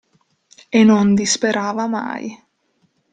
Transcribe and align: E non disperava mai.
E 0.77 0.79
non 0.89 1.17
disperava 1.21 1.85
mai. 1.97 2.25